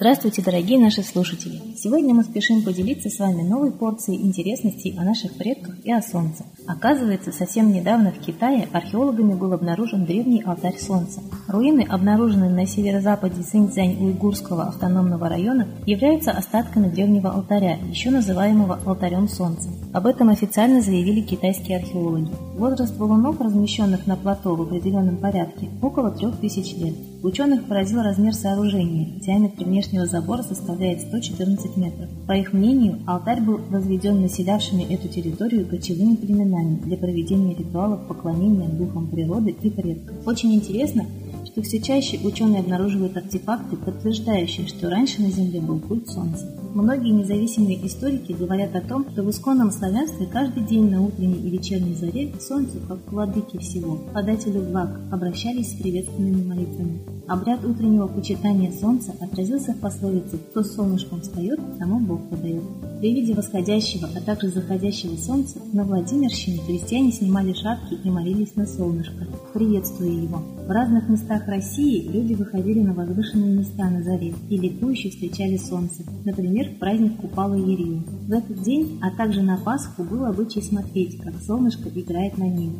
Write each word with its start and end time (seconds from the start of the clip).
Здравствуйте, 0.00 0.40
дорогие 0.40 0.78
наши 0.78 1.02
слушатели! 1.02 1.60
Сегодня 1.76 2.14
мы 2.14 2.24
спешим 2.24 2.62
поделиться 2.62 3.10
с 3.10 3.18
вами 3.18 3.42
новой 3.42 3.70
порцией 3.70 4.22
интересностей 4.22 4.96
о 4.98 5.04
наших 5.04 5.34
предках 5.34 5.76
и 5.84 5.92
о 5.92 6.00
Солнце. 6.00 6.46
Оказывается, 6.70 7.32
совсем 7.32 7.72
недавно 7.72 8.12
в 8.12 8.20
Китае 8.20 8.68
археологами 8.72 9.34
был 9.34 9.52
обнаружен 9.52 10.04
древний 10.04 10.40
алтарь 10.40 10.78
Солнца. 10.78 11.20
Руины, 11.48 11.84
обнаруженные 11.88 12.48
на 12.48 12.64
северо-западе 12.64 13.42
Синьцзянь-Уйгурского 13.42 14.68
автономного 14.68 15.28
района, 15.28 15.66
являются 15.84 16.30
остатками 16.30 16.88
древнего 16.88 17.32
алтаря, 17.32 17.76
еще 17.90 18.10
называемого 18.10 18.78
алтарем 18.86 19.26
Солнца. 19.28 19.68
Об 19.92 20.06
этом 20.06 20.28
официально 20.28 20.80
заявили 20.80 21.22
китайские 21.22 21.78
археологи. 21.78 22.30
Возраст 22.56 22.96
валунов, 22.96 23.40
размещенных 23.40 24.06
на 24.06 24.14
плато 24.14 24.54
в 24.54 24.62
определенном 24.62 25.16
порядке, 25.16 25.70
около 25.82 26.12
3000 26.12 26.74
лет. 26.76 26.94
Ученых 27.22 27.64
поразил 27.64 28.00
размер 28.00 28.32
сооружения. 28.32 29.08
Диаметр 29.20 29.64
внешнего 29.64 30.06
забора 30.06 30.42
составляет 30.42 31.00
114 31.00 31.76
метров. 31.76 32.08
По 32.26 32.32
их 32.32 32.52
мнению, 32.52 33.00
алтарь 33.06 33.42
был 33.42 33.58
возведен 33.58 34.22
населявшими 34.22 34.84
эту 34.84 35.08
территорию 35.08 35.66
кочевыми 35.66 36.14
племенами 36.14 36.59
для 36.62 36.96
проведения 36.96 37.54
ритуалов 37.54 38.06
поклонения 38.06 38.68
духам 38.68 39.08
природы 39.08 39.54
и 39.62 39.70
предков. 39.70 40.26
Очень 40.26 40.54
интересно, 40.54 41.06
что 41.44 41.62
все 41.62 41.80
чаще 41.80 42.18
ученые 42.22 42.60
обнаруживают 42.60 43.16
артефакты, 43.16 43.76
подтверждающие, 43.76 44.66
что 44.66 44.90
раньше 44.90 45.22
на 45.22 45.30
Земле 45.30 45.60
был 45.60 45.80
культ 45.80 46.08
Солнца. 46.08 46.59
Многие 46.72 47.10
независимые 47.10 47.84
историки 47.84 48.30
говорят 48.32 48.76
о 48.76 48.80
том, 48.80 49.04
что 49.10 49.24
в 49.24 49.30
исконном 49.30 49.72
славянстве 49.72 50.26
каждый 50.26 50.62
день 50.62 50.88
на 50.88 51.02
утренней 51.02 51.40
и 51.40 51.50
вечерней 51.50 51.94
заре 51.94 52.32
Солнцу, 52.40 52.78
как 52.86 53.04
к 53.04 53.12
владыке 53.12 53.58
всего, 53.58 53.98
подателю 54.14 54.62
благ, 54.62 55.00
обращались 55.10 55.72
с 55.72 55.80
приветственными 55.80 56.44
молитвами. 56.44 57.00
Обряд 57.26 57.64
утреннего 57.64 58.06
почитания 58.06 58.72
Солнца 58.72 59.14
отразился 59.20 59.72
в 59.72 59.78
пословице 59.78 60.38
«Кто 60.50 60.64
солнышком 60.64 61.20
встает, 61.20 61.60
тому 61.78 62.00
Бог 62.00 62.28
подает». 62.28 62.62
При 63.00 63.14
виде 63.14 63.34
восходящего, 63.34 64.08
а 64.14 64.20
также 64.20 64.48
заходящего 64.48 65.16
солнца 65.16 65.58
на 65.72 65.84
Владимирщине 65.84 66.60
крестьяне 66.66 67.12
снимали 67.12 67.52
шапки 67.52 67.94
и 67.94 68.10
молились 68.10 68.56
на 68.56 68.66
солнышко, 68.66 69.26
приветствуя 69.54 70.10
его. 70.10 70.42
В 70.66 70.70
разных 70.70 71.08
местах 71.08 71.46
России 71.46 72.08
люди 72.08 72.34
выходили 72.34 72.80
на 72.80 72.94
возвышенные 72.94 73.58
места 73.58 73.88
на 73.88 74.02
заре 74.02 74.34
и 74.48 74.56
ликующе 74.56 75.10
встречали 75.10 75.56
солнце, 75.56 76.02
например, 76.24 76.59
в 76.68 76.78
праздник 76.78 77.16
Купала 77.16 77.54
Ерию. 77.54 78.02
В 78.26 78.32
этот 78.32 78.62
день, 78.62 78.98
а 79.02 79.10
также 79.10 79.42
на 79.42 79.56
Пасху 79.56 80.04
был 80.04 80.24
обычай 80.24 80.62
смотреть, 80.62 81.20
как 81.20 81.34
солнышко 81.40 81.88
играет 81.88 82.38
на 82.38 82.48
небе. 82.48 82.78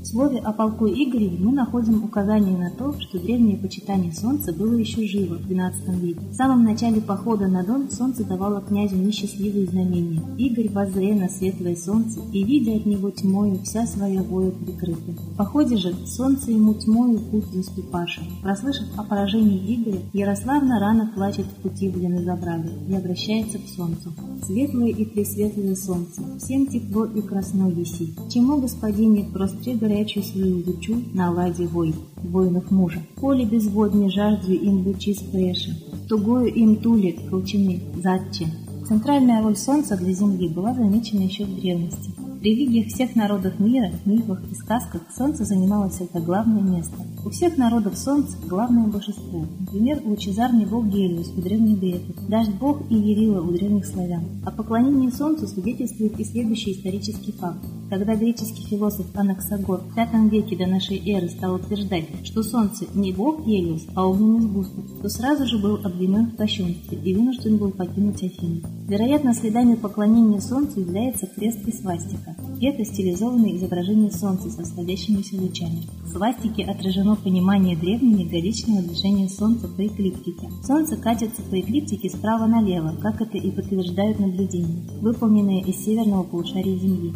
В 0.00 0.06
слове 0.06 0.38
о 0.38 0.52
полку 0.52 0.86
Игореве 0.86 1.36
мы 1.38 1.52
находим 1.52 2.02
указание 2.02 2.56
на 2.56 2.70
то, 2.70 2.98
что 2.98 3.18
древнее 3.18 3.58
почитание 3.58 4.14
солнца 4.14 4.50
было 4.50 4.72
еще 4.72 5.06
живо 5.06 5.34
в 5.34 5.46
XII 5.46 6.00
веке. 6.00 6.20
В 6.30 6.34
самом 6.34 6.64
начале 6.64 7.02
похода 7.02 7.48
на 7.48 7.62
Дон 7.62 7.90
солнце 7.90 8.24
давало 8.24 8.62
князю 8.62 8.96
несчастливые 8.96 9.66
знамения. 9.66 10.22
Игорь 10.38 10.70
воззре 10.70 11.14
на 11.14 11.28
светлое 11.28 11.76
солнце 11.76 12.20
и, 12.32 12.42
видя 12.42 12.76
от 12.76 12.86
него 12.86 13.10
тьмою, 13.10 13.58
вся 13.62 13.86
своя 13.86 14.22
воя 14.22 14.50
прикрыта. 14.52 15.12
В 15.12 15.36
походе 15.36 15.76
же 15.76 15.94
солнце 16.06 16.52
ему 16.52 16.72
тьмою 16.72 17.18
путь 17.18 17.52
заступаша. 17.52 18.22
Прослышав 18.42 18.86
о 18.96 19.04
поражении 19.04 19.74
Игоря, 19.74 20.00
Ярославна 20.14 20.80
рано 20.80 21.12
плачет 21.14 21.44
в 21.44 21.62
пути, 21.62 21.90
где 21.90 22.08
на 22.08 22.22
забрали, 22.22 22.70
и 22.88 22.94
обращается 22.94 23.58
к 23.58 23.68
солнцу. 23.68 24.14
Светлое 24.46 24.88
и 24.88 25.04
пресветлое 25.04 25.74
солнце, 25.74 26.22
всем 26.38 26.66
тепло 26.68 27.04
и 27.04 27.20
красно 27.20 27.68
висит. 27.68 28.16
Чему, 28.30 28.62
господине, 28.62 29.28
простре 29.30 29.76
горячую 29.90 30.22
свою 30.22 30.64
лучу 30.64 31.02
на 31.12 31.30
ладе 31.30 31.66
вой, 31.66 31.94
воинов 32.22 32.70
мужа. 32.70 33.02
Поле 33.16 33.44
безводне 33.44 34.08
жажду 34.08 34.52
им 34.52 34.86
лучи 34.86 35.14
спреша, 35.14 35.72
тугою 36.08 36.46
им 36.46 36.76
тулит 36.76 37.18
колчины 37.28 37.80
затче. 37.96 38.46
Центральная 38.86 39.42
роль 39.42 39.56
Солнца 39.56 39.96
для 39.96 40.12
Земли 40.12 40.48
была 40.48 40.74
замечена 40.74 41.22
еще 41.22 41.44
в 41.44 41.60
древности. 41.60 42.10
В 42.40 42.42
религиях 42.42 42.86
всех 42.86 43.16
народов 43.16 43.60
мира, 43.60 43.90
мифах 44.06 44.40
и 44.50 44.54
сказках 44.54 45.02
Солнце 45.14 45.44
занимало 45.44 45.90
всегда 45.90 46.20
главное 46.20 46.62
место. 46.62 46.96
У 47.24 47.30
всех 47.30 47.58
народов 47.58 47.98
Солнце– 47.98 48.36
главное 48.48 48.86
божество. 48.86 49.44
Например, 49.60 50.00
лучезарный 50.04 50.64
бог 50.64 50.86
Гелиос 50.86 51.32
у 51.36 51.42
древних 51.42 51.78
греков, 51.78 52.28
дождь 52.28 52.54
бог 52.58 52.80
Иерила 52.90 53.42
у 53.42 53.52
древних 53.52 53.84
славян. 53.84 54.22
О 54.46 54.50
поклонении 54.50 55.10
Солнцу 55.10 55.46
свидетельствует 55.46 56.18
и 56.18 56.24
следующий 56.24 56.72
исторический 56.72 57.32
факт. 57.32 57.60
Когда 57.90 58.14
греческий 58.14 58.62
философ 58.66 59.06
Анаксагор 59.16 59.80
в 59.80 59.96
V 59.96 60.28
веке 60.30 60.56
до 60.56 60.66
нашей 60.66 61.02
эры 61.10 61.28
стал 61.28 61.56
утверждать, 61.56 62.04
что 62.22 62.44
Солнце 62.44 62.86
не 62.94 63.12
бог 63.12 63.44
Гелиос, 63.44 63.88
а 63.96 64.06
огненный 64.06 64.42
сгусток, 64.42 64.84
то 65.02 65.08
сразу 65.08 65.44
же 65.44 65.58
был 65.58 65.74
обвинен 65.82 66.26
в 66.26 66.36
кощунстве 66.36 66.98
и 67.04 67.14
вынужден 67.16 67.56
был 67.56 67.72
покинуть 67.72 68.22
Афины. 68.22 68.62
Вероятно, 68.86 69.34
следами 69.34 69.74
поклонения 69.74 70.40
Солнцу 70.40 70.80
является 70.80 71.26
крест 71.26 71.66
и 71.66 71.72
свастика. 71.72 72.36
Это 72.60 72.84
стилизованное 72.84 73.56
изображение 73.56 74.12
Солнца 74.12 74.50
со 74.50 74.64
сходящимися 74.64 75.40
лучами. 75.40 75.82
В 76.04 76.08
свастике 76.08 76.64
отражено 76.64 77.16
понимание 77.16 77.76
древними 77.76 78.24
годичного 78.24 78.82
движения 78.82 79.28
Солнца 79.28 79.66
по 79.66 79.86
эклиптике. 79.86 80.48
Солнце 80.64 80.96
катится 80.96 81.42
по 81.42 81.58
эклиптике 81.58 82.10
справа 82.10 82.46
налево, 82.46 82.96
как 83.00 83.20
это 83.20 83.38
и 83.38 83.50
подтверждают 83.50 84.20
наблюдения, 84.20 84.84
выполненные 85.00 85.62
из 85.62 85.84
северного 85.84 86.22
полушария 86.22 86.76
Земли. 86.78 87.14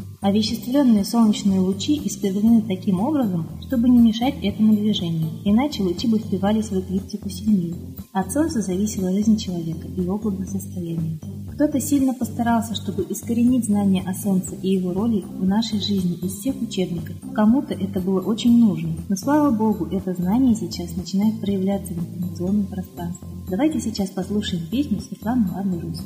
Овеществленные 0.64 1.04
солнечные 1.04 1.60
лучи 1.60 2.00
искривлены 2.02 2.62
таким 2.62 2.98
образом, 3.00 3.46
чтобы 3.60 3.86
не 3.86 3.98
мешать 3.98 4.36
этому 4.42 4.74
движению, 4.74 5.28
иначе 5.44 5.82
лучи 5.82 6.08
бы 6.08 6.18
впивались 6.18 6.70
в 6.70 6.80
эклиптику 6.80 7.28
сильнее. 7.28 7.74
От 8.12 8.32
Солнца 8.32 8.62
зависела 8.62 9.12
жизнь 9.12 9.36
человека 9.36 9.86
и 9.86 10.00
его 10.00 10.16
благосостояние. 10.16 11.18
Кто-то 11.52 11.80
сильно 11.80 12.14
постарался, 12.14 12.74
чтобы 12.74 13.06
искоренить 13.10 13.66
знания 13.66 14.04
о 14.06 14.14
Солнце 14.14 14.54
и 14.54 14.70
его 14.70 14.94
роли 14.94 15.22
в 15.38 15.46
нашей 15.46 15.80
жизни 15.80 16.16
из 16.22 16.32
всех 16.32 16.60
учебников. 16.62 17.14
Кому-то 17.34 17.74
это 17.74 18.00
было 18.00 18.20
очень 18.20 18.58
нужно, 18.58 18.94
но 19.10 19.16
слава 19.16 19.50
Богу, 19.50 19.84
это 19.92 20.14
знание 20.14 20.54
сейчас 20.54 20.96
начинает 20.96 21.40
проявляться 21.42 21.92
в 21.92 21.98
информационном 21.98 22.66
пространстве. 22.68 23.28
Давайте 23.50 23.80
сейчас 23.80 24.08
послушаем 24.08 24.66
песню 24.70 25.00
Светланы 25.02 25.46
Ладной 25.52 25.80
Русь. 25.80 26.00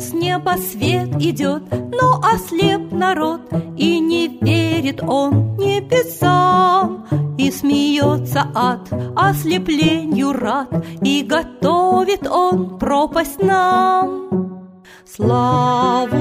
С 0.00 0.14
неба 0.14 0.54
свет 0.56 1.10
идет, 1.20 1.62
но 1.70 2.22
ослеп 2.22 2.90
народ, 2.90 3.42
И 3.76 4.00
не 4.00 4.28
верит 4.28 5.02
он 5.02 5.56
небесам, 5.56 7.06
И 7.36 7.50
смеется 7.50 8.46
от 8.54 8.90
ослеплению 9.14 10.32
рад, 10.32 10.68
И 11.02 11.22
готовит 11.22 12.26
он 12.26 12.78
пропасть 12.78 13.42
нам. 13.42 14.80
Славу 15.04 16.16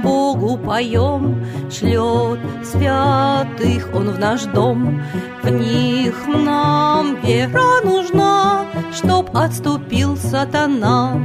Богу 0.00 0.56
поем, 0.58 1.44
шлет 1.72 2.38
святых 2.62 3.90
Он 3.96 4.10
в 4.10 4.18
наш 4.20 4.42
дом. 4.44 5.02
В 5.42 5.50
них 5.50 6.28
нам 6.28 7.16
вера 7.20 7.82
нужна, 7.82 8.64
Чтоб 8.94 9.28
отступил 9.36 10.16
сатана. 10.16 11.20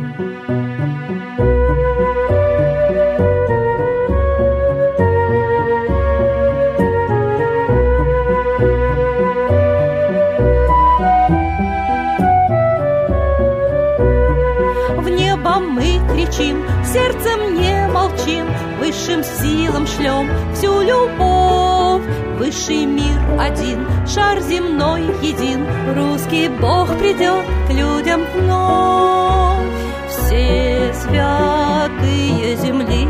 Кричим, 16.28 16.64
сердцем 16.86 17.56
не 17.56 17.88
молчим, 17.88 18.48
высшим 18.80 19.24
силам 19.24 19.88
шлем 19.88 20.30
всю 20.54 20.82
любовь. 20.82 22.04
Высший 22.38 22.86
мир 22.86 23.20
один, 23.40 23.88
шар 24.08 24.40
земной 24.42 25.04
един, 25.22 25.66
русский 25.96 26.50
Бог 26.50 26.88
придет 26.98 27.44
к 27.68 27.72
людям 27.72 28.22
вновь. 28.36 29.66
Все 30.10 30.94
святые 30.94 32.56
земли 32.58 33.08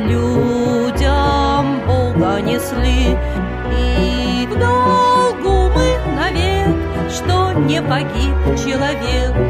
людям 0.00 1.80
Бога 1.86 2.40
несли, 2.40 3.18
и 3.78 4.46
в 4.46 4.58
долгу 4.58 5.70
мы 5.74 6.16
навек, 6.16 7.10
что 7.10 7.52
не 7.52 7.82
погиб 7.82 8.34
человек. 8.64 9.43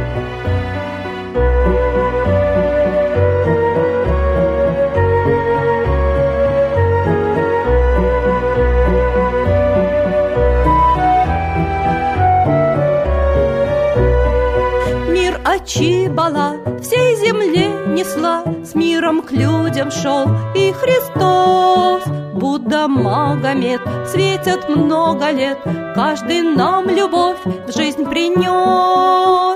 Чибала 15.60 16.56
всей 16.82 17.16
земле 17.16 17.68
несла, 17.94 18.42
С 18.64 18.74
миром 18.74 19.22
к 19.22 19.32
людям 19.32 19.90
шел 19.90 20.28
и 20.54 20.72
Христос. 20.72 22.02
Будда, 22.34 22.88
Магомед 22.88 23.80
Светят 24.10 24.68
много 24.68 25.30
лет 25.30 25.58
Каждый 25.94 26.42
нам 26.42 26.88
любовь 26.88 27.38
в 27.44 27.72
жизнь 27.72 28.04
принес 28.04 29.53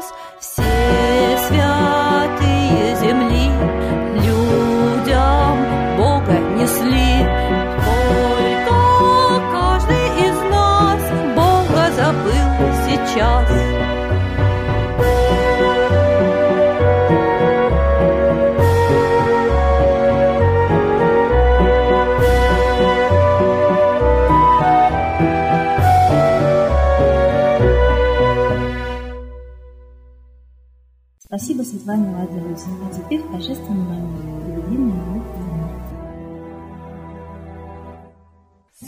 Светлане 31.88 32.14
Ладовой. 32.14 32.54
А 32.54 32.94
теперь 32.94 33.22
торжественный 33.22 33.84
момент. 33.84 35.24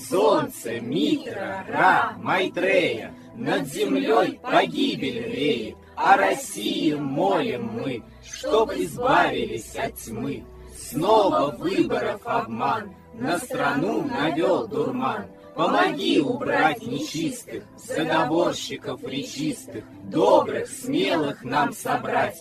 Солнце, 0.08 0.81
Митра, 0.81 1.64
Ра, 1.69 2.12
Майтрея, 2.19 3.14
Над 3.37 3.67
землей 3.69 4.38
погибель 4.43 5.32
реет, 5.32 5.76
О 5.97 6.17
России 6.17 6.93
молим 6.94 7.70
мы, 7.73 8.02
Чтоб 8.23 8.70
избавились 8.73 9.75
от 9.76 9.94
тьмы. 9.94 10.44
Снова 10.76 11.56
выборов 11.56 12.20
обман, 12.25 12.94
На 13.14 13.38
страну 13.38 14.03
навел 14.03 14.69
дурман, 14.69 15.25
Помоги 15.55 16.20
убрать 16.20 16.87
нечистых, 16.87 17.64
заговорщиков 17.76 19.03
речистых, 19.05 19.85
добрых, 20.05 20.69
смелых 20.69 21.43
нам 21.44 21.73
собрать. 21.73 22.41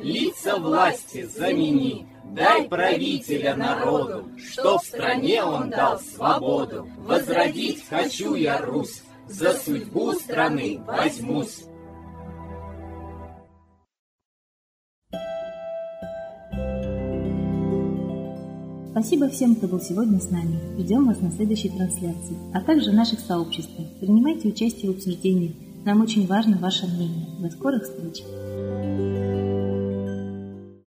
лица 0.00 0.58
власти 0.58 1.24
замени, 1.24 2.06
дай 2.24 2.68
правителя 2.68 3.54
народу, 3.54 4.24
что 4.38 4.78
в 4.78 4.84
стране 4.84 5.42
он 5.44 5.70
дал 5.70 5.98
свободу. 6.00 6.88
Возродить 6.98 7.84
хочу 7.88 8.34
я 8.34 8.58
Русь, 8.58 9.02
за 9.28 9.52
судьбу 9.52 10.12
страны 10.12 10.80
возьмусь. 10.86 11.64
Спасибо 18.92 19.28
всем, 19.30 19.56
кто 19.56 19.66
был 19.66 19.80
сегодня 19.80 20.20
с 20.20 20.30
нами. 20.30 20.60
Ждем 20.78 21.06
вас 21.06 21.18
на 21.20 21.32
следующей 21.32 21.70
трансляции, 21.70 22.36
а 22.54 22.60
также 22.60 22.90
в 22.90 22.94
наших 22.94 23.20
сообществах. 23.20 23.88
Принимайте 23.98 24.48
участие 24.48 24.92
в 24.92 24.96
обсуждении. 24.96 25.56
Нам 25.84 26.02
очень 26.02 26.26
важно 26.26 26.58
ваше 26.58 26.86
мнение. 26.86 27.26
До 27.40 27.50
скорых 27.50 27.82
встреч! 27.82 28.22